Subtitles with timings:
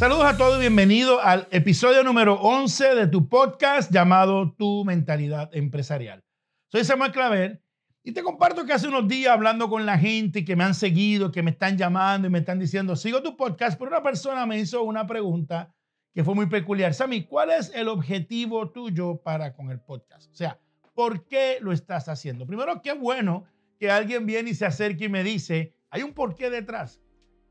[0.00, 5.54] Saludos a todos y bienvenidos al episodio número 11 de tu podcast llamado Tu Mentalidad
[5.54, 6.24] Empresarial.
[6.68, 7.62] Soy Samuel Claver
[8.02, 11.30] y te comparto que hace unos días hablando con la gente que me han seguido,
[11.30, 14.58] que me están llamando y me están diciendo, sigo tu podcast, pero una persona me
[14.58, 15.74] hizo una pregunta
[16.14, 16.94] que fue muy peculiar.
[16.94, 20.32] Sammy, ¿cuál es el objetivo tuyo para con el podcast?
[20.32, 20.58] O sea,
[20.94, 22.46] ¿por qué lo estás haciendo?
[22.46, 23.44] Primero, qué bueno
[23.78, 27.02] que alguien viene y se acerque y me dice, hay un porqué detrás.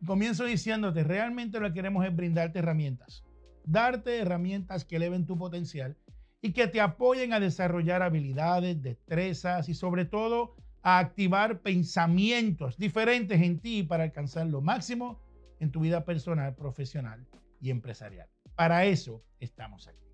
[0.05, 3.23] Comienzo diciéndote, realmente lo que queremos es brindarte herramientas,
[3.65, 5.97] darte herramientas que eleven tu potencial
[6.41, 13.41] y que te apoyen a desarrollar habilidades, destrezas y sobre todo a activar pensamientos diferentes
[13.41, 15.19] en ti para alcanzar lo máximo
[15.59, 17.27] en tu vida personal, profesional
[17.59, 18.29] y empresarial.
[18.55, 20.05] Para eso estamos aquí.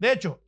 [0.00, 0.42] De hecho,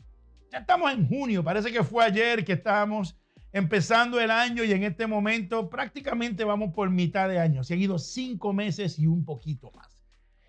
[0.50, 3.16] ya estamos en junio, parece que fue ayer que estábamos
[3.52, 7.64] empezando el año y en este momento prácticamente vamos por mitad de año.
[7.64, 10.02] Seguido cinco meses y un poquito más.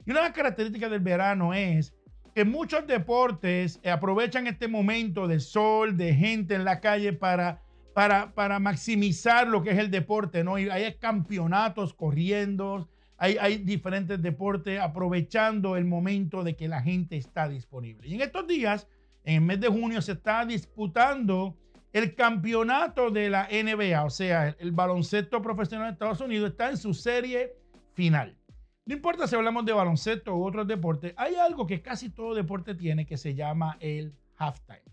[0.06, 1.94] Y una de las características del verano es
[2.34, 7.62] que muchos deportes aprovechan este momento de sol, de gente en la calle para,
[7.94, 10.58] para, para maximizar lo que es el deporte, ¿no?
[10.58, 17.18] Y hay campeonatos corriendo, hay, hay diferentes deportes aprovechando el momento de que la gente
[17.18, 18.08] está disponible.
[18.08, 18.88] Y en estos días,
[19.26, 21.58] en el mes de junio, se está disputando
[21.94, 26.78] el campeonato de la NBA, o sea, el, baloncesto profesional de Estados Unidos, está en
[26.78, 27.56] su serie
[27.94, 28.38] final.
[28.86, 32.76] No importa si hablamos de baloncesto u otros deportes, hay algo que casi todo deporte
[32.76, 34.84] tiene que se llama el halftime.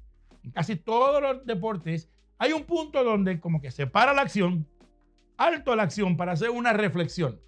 [0.42, 4.66] En casi todos los deportes hay un punto donde como que se para la acción,
[5.36, 7.41] alto la acción para hacer una reflexión.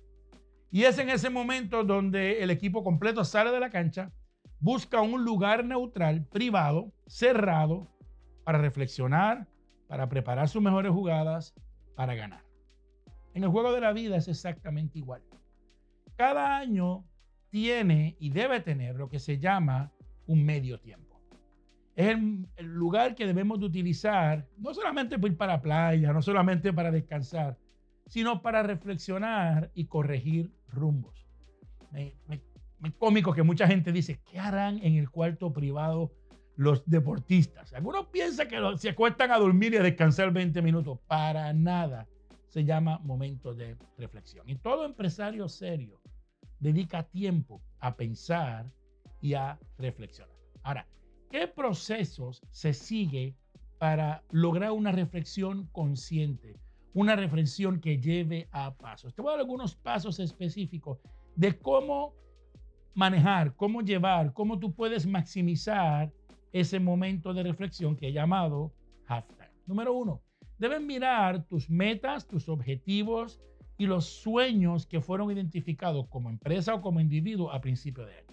[0.71, 4.13] Y es en ese momento donde el equipo completo sale de la cancha,
[4.61, 7.89] busca un lugar neutral, privado, cerrado,
[8.45, 9.47] para reflexionar,
[9.89, 11.55] para preparar sus mejores jugadas,
[11.97, 12.43] para ganar.
[13.35, 15.23] En el juego de la vida es exactamente igual.
[16.17, 17.05] Cada año
[17.51, 19.93] tiene y debe tener lo que se llama
[20.27, 21.21] un medio tiempo.
[21.97, 26.23] Es el, lugar que debemos de utilizar no solamente para ir para la playa, no
[26.23, 27.59] solamente para descansar,
[28.07, 31.27] sino para reflexionar y corregir rumbos.
[31.93, 36.13] Me cómico que mucha gente dice, ¿qué harán en el cuarto privado
[36.57, 37.73] los deportistas.
[37.73, 40.99] Algunos piensan que se acuestan a dormir y a descansar 20 minutos.
[41.07, 42.07] Para nada.
[42.49, 44.49] Se llama momento de reflexión.
[44.49, 46.01] Y todo empresario serio
[46.59, 48.67] dedica tiempo a pensar
[49.21, 50.35] y a reflexionar.
[50.63, 50.87] Ahora,
[51.31, 53.37] ¿qué procesos se sigue
[53.79, 56.57] para lograr una reflexión consciente?
[56.93, 59.15] Una reflexión que lleve a pasos.
[59.15, 60.99] Te voy a dar algunos pasos específicos
[61.37, 62.15] de cómo
[62.95, 66.13] manejar, cómo llevar, cómo tú puedes maximizar
[66.53, 68.73] ese momento de reflexión que he llamado
[69.07, 69.51] halftime.
[69.67, 70.23] Número uno,
[70.59, 73.41] deben mirar tus metas, tus objetivos
[73.79, 78.27] y los sueños que fueron identificados como empresa o como individuo a principio de año.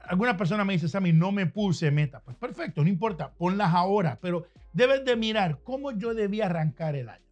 [0.00, 2.20] Alguna persona me dice, Sammy, no me puse meta.
[2.20, 7.08] Pues perfecto, no importa, ponlas ahora, pero debes de mirar cómo yo debía arrancar el
[7.08, 7.24] año.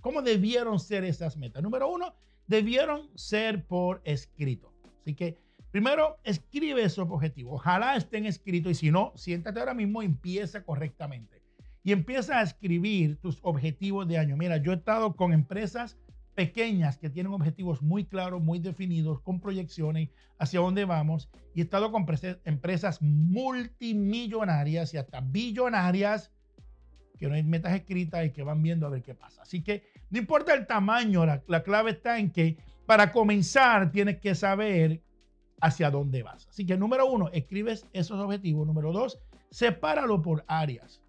[0.00, 1.62] ¿Cómo debieron ser esas metas?
[1.62, 2.14] Número uno,
[2.46, 4.72] debieron ser por escrito.
[5.00, 5.36] Así que
[5.70, 7.54] Primero, escribe esos objetivos.
[7.54, 11.42] Ojalá estén escritos y si no, siéntate ahora mismo y empieza correctamente.
[11.84, 14.36] Y empieza a escribir tus objetivos de año.
[14.36, 15.96] Mira, yo he estado con empresas
[16.34, 21.28] pequeñas que tienen objetivos muy claros, muy definidos, con proyecciones hacia dónde vamos.
[21.54, 22.06] Y he estado con
[22.44, 26.32] empresas multimillonarias y hasta billonarias
[27.18, 29.42] que no hay metas escritas y que van viendo a ver qué pasa.
[29.42, 34.18] Así que no importa el tamaño, la, la clave está en que para comenzar tienes
[34.18, 35.00] que saber
[35.60, 36.46] hacia dónde vas.
[36.48, 38.66] Así que número uno, escribes esos objetivos.
[38.66, 39.18] Número dos,
[39.50, 41.02] sepáralo por áreas.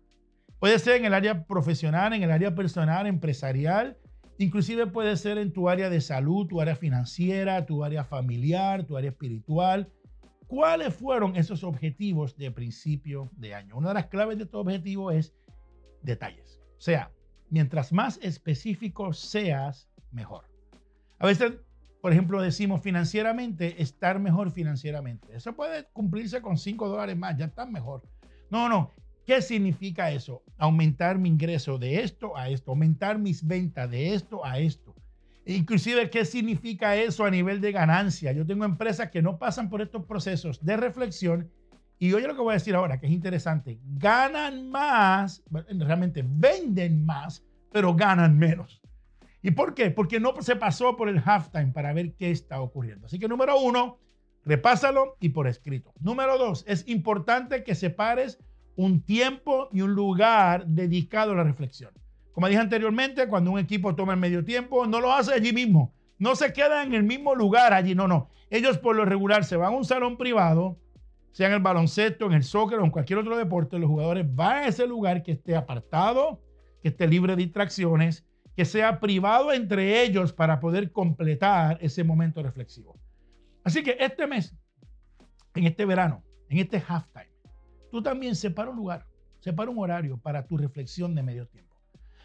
[0.59, 3.97] Puede ser en el área profesional, en el área personal, empresarial.
[4.40, 8.97] Inclusive puede ser en tu área de salud, tu área financiera, tu área familiar, tu
[8.97, 9.91] área espiritual.
[10.47, 13.75] ¿Cuáles fueron esos objetivos de principio de año?
[13.75, 15.33] Una de las claves de tu objetivo es
[16.04, 16.62] detalles.
[16.77, 17.12] O sea,
[17.50, 20.45] mientras más específico seas, mejor.
[21.19, 21.54] A veces
[22.07, 25.27] por ejemplo, decimos financieramente, estar mejor financieramente.
[25.36, 28.01] Eso puede cumplirse con 5 dólares más, ya está mejor.
[28.50, 28.94] No, no.
[29.25, 30.42] ¿Qué significa eso?
[30.57, 34.95] Aumentar mi ingreso de esto a esto, aumentar mis ventas de esto a esto.
[35.45, 38.31] Inclusive, ¿qué significa eso a nivel de ganancia?
[38.31, 41.51] Yo tengo empresas que no pasan por estos procesos de reflexión
[42.00, 43.81] y oye lo que voy a decir ahora, que es interesante.
[43.98, 48.81] Ganan más, realmente venden más, pero ganan menos.
[49.42, 49.92] ¿Y por qué?
[49.92, 53.06] Porque no se pasó por el halftime para ver qué está ocurriendo.
[53.06, 54.00] Así que número uno,
[54.45, 55.94] repásalo y por escrito.
[56.00, 58.39] Número dos, es importante que separes
[58.75, 61.92] un tiempo y un lugar dedicado a la reflexión.
[62.31, 65.94] Como dije anteriormente, cuando un equipo toma el medio tiempo, no lo hace allí mismo.
[66.19, 68.30] no se quedan en el mismo lugar allí, no, no.
[68.50, 70.78] Ellos por lo regular se van a un salón privado,
[71.31, 74.63] sea en el baloncesto, en el soccer o en cualquier otro deporte, los jugadores van
[74.63, 76.42] a ese lugar que esté apartado,
[76.81, 78.26] que esté libre de distracciones,
[78.57, 83.00] que sea privado entre ellos para poder completar ese momento reflexivo.
[83.63, 84.56] Así que este mes,
[85.54, 87.30] en este verano, en este halftime,
[87.92, 89.06] tú también separa un lugar,
[89.42, 91.75] separa un horario para tu reflexión de medio tiempo.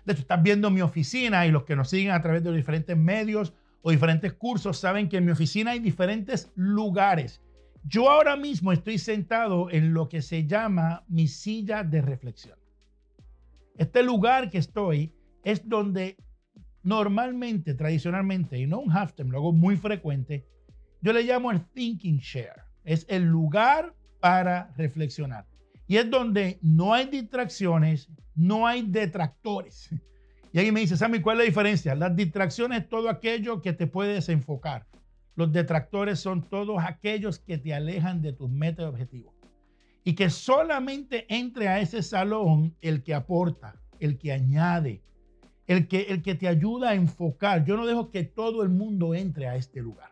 [0.07, 2.57] De hecho, estás viendo mi oficina y los que nos siguen a través de los
[2.57, 3.53] diferentes medios
[3.83, 7.43] o diferentes cursos saben que en mi oficina hay diferentes lugares.
[7.85, 12.59] Yo ahora mismo estoy sentado en lo que se llama mi silla de reflexión.
[13.77, 15.13] Este lugar que estoy
[15.45, 16.17] es donde
[16.83, 20.47] normalmente, tradicionalmente, y no un halftime, lo hago muy frecuente,
[21.01, 22.63] yo le llamo el thinking share.
[22.85, 25.47] Es el lugar para reflexionar.
[25.87, 29.91] Y es donde no hay distracciones, no hay detractores.
[30.53, 31.95] Y alguien me dice, Sammy, ¿cuál es la diferencia?
[31.95, 34.87] Las distracciones es todo aquello que te puede desenfocar.
[35.35, 39.35] Los detractores son todos aquellos que te alejan de tus metas y objetivos.
[40.05, 45.03] Y que solamente entre a ese salón el que aporta, el que añade,
[45.73, 47.65] el que, el que te ayuda a enfocar.
[47.65, 50.11] Yo no dejo que todo el mundo entre a este lugar.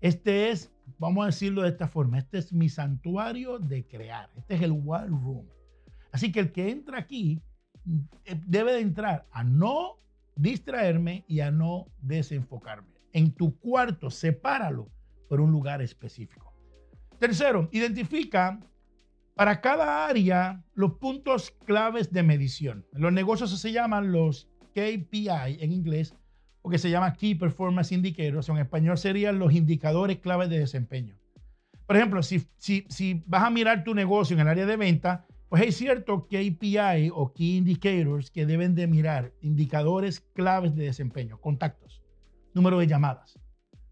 [0.00, 4.30] Este es, vamos a decirlo de esta forma, este es mi santuario de crear.
[4.36, 5.46] Este es el Wild Room.
[6.10, 7.40] Así que el que entra aquí
[8.26, 9.98] eh, debe de entrar a no
[10.36, 12.92] distraerme y a no desenfocarme.
[13.14, 14.90] En tu cuarto, sepáralo
[15.28, 16.52] por un lugar específico.
[17.18, 18.60] Tercero, identifica
[19.34, 22.84] para cada área los puntos claves de medición.
[22.92, 26.14] En los negocios se llaman los KPI en inglés,
[26.62, 31.16] o que se llama Key Performance Indicators, en español serían los indicadores claves de desempeño.
[31.86, 35.26] Por ejemplo, si, si, si vas a mirar tu negocio en el área de venta,
[35.48, 41.38] pues hay ciertos KPI o Key Indicators que deben de mirar, indicadores claves de desempeño,
[41.38, 42.02] contactos,
[42.54, 43.38] número de llamadas,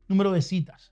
[0.08, 0.90] número de citas,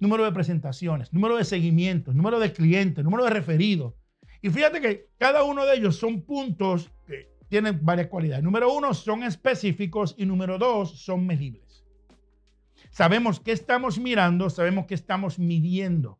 [0.00, 3.94] número de presentaciones, número de seguimientos, número de clientes, número de referidos.
[4.40, 8.42] Y fíjate que cada uno de ellos son puntos que tienen varias cualidades.
[8.42, 11.84] Número uno, son específicos y número dos, son medibles.
[12.90, 16.18] Sabemos qué estamos mirando, sabemos qué estamos midiendo.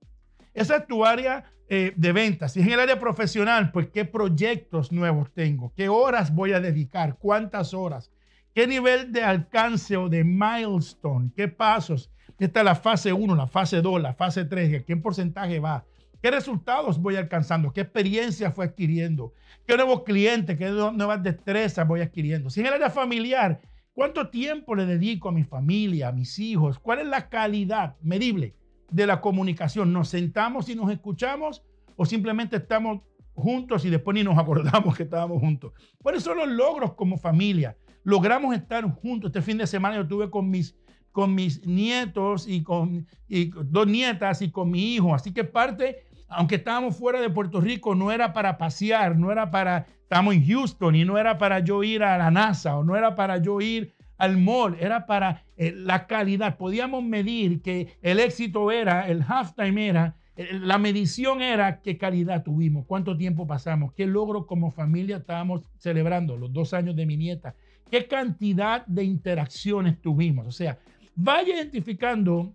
[0.52, 2.52] Esa es tu área eh, de ventas.
[2.52, 6.60] Si es en el área profesional, pues qué proyectos nuevos tengo, qué horas voy a
[6.60, 8.10] dedicar, cuántas horas,
[8.54, 12.10] qué nivel de alcance o de milestone, qué pasos.
[12.38, 15.86] Esta es la fase 1, la fase 2, la fase 3, ¿qué porcentaje va?
[16.22, 17.72] ¿Qué resultados voy alcanzando?
[17.72, 19.34] ¿Qué experiencia fue adquiriendo?
[19.66, 20.56] ¿Qué nuevos clientes?
[20.56, 22.48] ¿Qué nuevas destrezas voy adquiriendo?
[22.48, 23.60] Si en el área familiar,
[23.92, 26.78] ¿cuánto tiempo le dedico a mi familia, a mis hijos?
[26.78, 28.54] ¿Cuál es la calidad medible
[28.92, 29.92] de la comunicación?
[29.92, 31.64] ¿Nos sentamos y nos escuchamos
[31.96, 33.00] o simplemente estamos
[33.34, 35.72] juntos y después ni nos acordamos que estábamos juntos?
[36.00, 37.76] ¿Cuáles son los logros como familia?
[38.04, 39.30] Logramos estar juntos.
[39.30, 40.76] Este fin de semana yo estuve con mis
[41.10, 45.14] con mis nietos y con y dos nietas y con mi hijo.
[45.14, 49.50] Así que parte aunque estábamos fuera de Puerto Rico, no era para pasear, no era
[49.50, 52.96] para, estamos en Houston y no era para yo ir a la NASA o no
[52.96, 56.56] era para yo ir al mall, era para eh, la calidad.
[56.56, 62.42] Podíamos medir que el éxito era, el halftime era, eh, la medición era qué calidad
[62.42, 67.16] tuvimos, cuánto tiempo pasamos, qué logro como familia estábamos celebrando, los dos años de mi
[67.16, 67.54] nieta,
[67.90, 70.46] qué cantidad de interacciones tuvimos.
[70.46, 70.78] O sea,
[71.14, 72.54] vaya identificando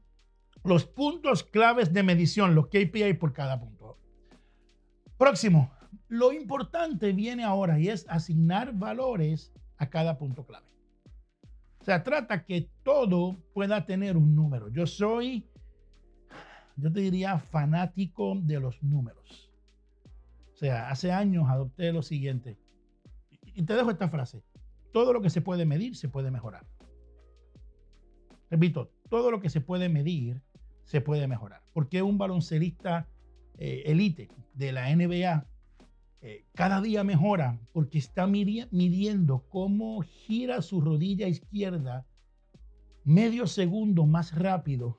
[0.67, 3.97] los puntos claves de medición, los KPI por cada punto.
[5.17, 5.71] Próximo,
[6.07, 10.67] lo importante viene ahora y es asignar valores a cada punto clave.
[11.79, 14.69] O sea, trata que todo pueda tener un número.
[14.69, 15.47] Yo soy,
[16.75, 19.51] yo te diría, fanático de los números.
[20.53, 22.57] O sea, hace años adopté lo siguiente.
[23.55, 24.43] Y te dejo esta frase.
[24.91, 26.65] Todo lo que se puede medir se puede mejorar.
[28.49, 30.41] Repito, todo lo que se puede medir
[30.87, 31.61] se puede mejorar.
[31.73, 33.07] Porque un baloncelista
[33.57, 35.45] eh, elite de la NBA
[36.21, 42.07] eh, cada día mejora porque está midiendo cómo gira su rodilla izquierda
[43.03, 44.97] medio segundo más rápido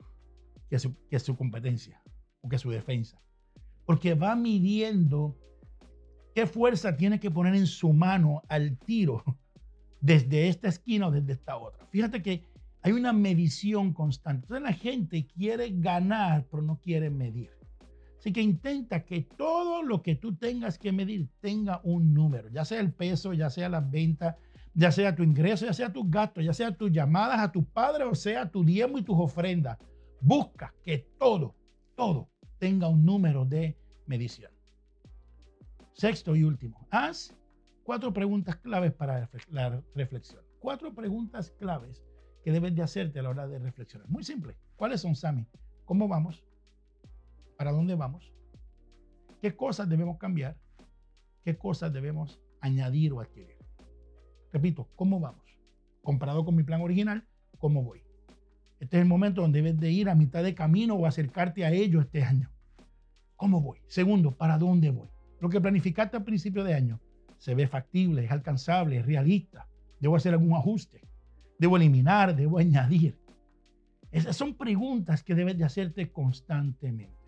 [0.69, 2.01] que su, que su competencia
[2.41, 3.19] o que su defensa.
[3.85, 5.35] Porque va midiendo
[6.35, 9.23] qué fuerza tiene que poner en su mano al tiro
[10.01, 11.87] desde esta esquina o desde esta otra.
[11.87, 12.45] Fíjate que
[12.81, 14.45] hay una medición constante.
[14.45, 17.51] Entonces la gente quiere ganar, pero no quiere medir.
[18.17, 22.65] Así que intenta que todo lo que tú tengas que medir tenga un número, ya
[22.65, 24.35] sea el peso, ya sea las ventas,
[24.73, 28.03] ya sea tu ingreso, ya sea tus gastos, ya sea tus llamadas a tu padre
[28.03, 29.77] o sea tu diezmo y tus ofrendas.
[30.21, 31.55] Busca que todo,
[31.95, 34.51] todo tenga un número de medición.
[35.93, 37.35] Sexto y último, haz
[37.83, 40.43] cuatro preguntas claves para la reflexión.
[40.59, 42.03] Cuatro preguntas claves
[42.43, 44.07] que debes de hacerte a la hora de reflexionar.
[44.09, 44.55] Muy simple.
[44.75, 45.45] ¿Cuáles son, Sammy?
[45.85, 46.43] ¿Cómo vamos?
[47.57, 48.31] ¿Para dónde vamos?
[49.41, 50.57] ¿Qué cosas debemos cambiar?
[51.43, 53.57] ¿Qué cosas debemos añadir o adquirir?
[54.51, 55.45] Repito, ¿cómo vamos?
[56.01, 57.25] Comparado con mi plan original,
[57.59, 58.01] ¿cómo voy?
[58.79, 61.71] Este es el momento donde debes de ir a mitad de camino o acercarte a
[61.71, 62.49] ello este año.
[63.35, 63.79] ¿Cómo voy?
[63.87, 65.09] Segundo, ¿para dónde voy?
[65.39, 66.99] Lo que planificaste al principio de año
[67.37, 69.67] se ve factible, es alcanzable, es realista.
[69.99, 71.01] Debo hacer algún ajuste.
[71.59, 73.19] Debo eliminar, debo añadir.
[74.11, 77.19] Esas son preguntas que debes de hacerte constantemente.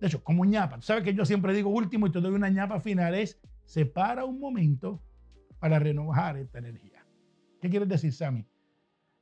[0.00, 2.48] De hecho, como ñapa, tú sabes que yo siempre digo último y te doy una
[2.48, 5.02] ñapa final, es separa un momento
[5.58, 7.04] para renovar esta energía.
[7.60, 8.46] ¿Qué quieres decir, Sammy?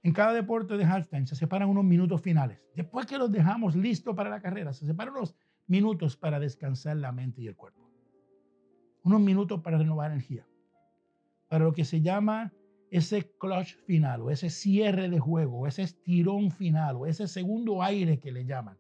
[0.04, 2.61] En cada deporte de halftime se separan unos minutos finales.
[2.76, 5.35] Después que los dejamos listos para la carrera, se separan unos
[5.66, 7.90] minutos para descansar la mente y el cuerpo.
[9.02, 10.47] Unos minutos para renovar energía.
[11.49, 12.52] Para lo que se llama
[12.90, 17.83] ese clutch final o ese cierre de juego, o ese estirón final o ese segundo
[17.83, 18.78] aire que le llaman.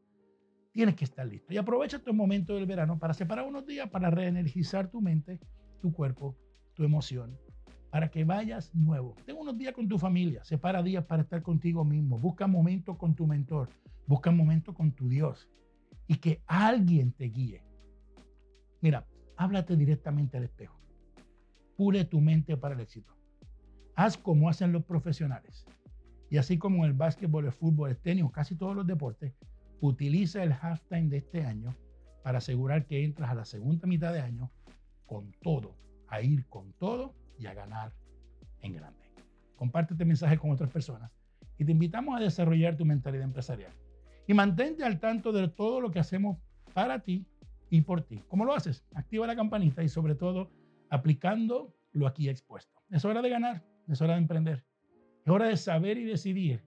[0.72, 1.52] Tienes que estar listo.
[1.52, 5.40] Y aprovecha estos momentos del verano para separar unos días para reenergizar tu mente,
[5.80, 6.36] tu cuerpo,
[6.74, 7.36] tu emoción
[7.90, 9.14] para que vayas nuevo.
[9.24, 13.14] Tengo unos días con tu familia, separa días para estar contigo mismo, busca momentos con
[13.14, 13.70] tu mentor,
[14.06, 15.48] busca momentos con tu Dios
[16.06, 17.62] y que alguien te guíe.
[18.80, 20.78] Mira, háblate directamente al espejo.
[21.76, 23.17] Pule tu mente para el éxito.
[23.98, 25.66] Haz como hacen los profesionales.
[26.30, 29.34] Y así como en el básquetbol, el fútbol, el tenis casi todos los deportes,
[29.80, 31.74] utiliza el halftime de este año
[32.22, 34.52] para asegurar que entras a la segunda mitad de año
[35.04, 35.74] con todo,
[36.06, 37.92] a ir con todo y a ganar
[38.60, 39.00] en grande.
[39.56, 41.10] Comparte este mensaje con otras personas
[41.58, 43.72] y te invitamos a desarrollar tu mentalidad empresarial.
[44.28, 46.38] Y mantente al tanto de todo lo que hacemos
[46.72, 47.26] para ti
[47.68, 48.22] y por ti.
[48.28, 48.84] ¿Cómo lo haces?
[48.94, 50.52] Activa la campanita y sobre todo
[50.88, 52.80] aplicando lo aquí expuesto.
[52.90, 54.64] Es hora de ganar, es hora de emprender.
[55.24, 56.64] Es hora de saber y decidir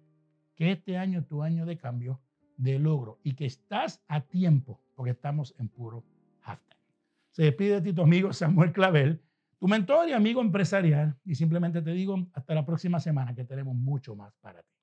[0.56, 2.22] que este año es tu año de cambio,
[2.58, 6.04] de logro y que estás a tiempo porque estamos en puro
[6.42, 6.82] halftime.
[7.32, 9.22] Se despide de ti tu amigo Samuel Clavel
[9.62, 11.16] tu mentor y amigo empresarial.
[11.24, 14.81] Y simplemente te digo hasta la próxima semana que tenemos mucho más para ti.